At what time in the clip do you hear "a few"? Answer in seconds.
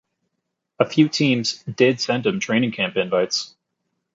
0.79-1.07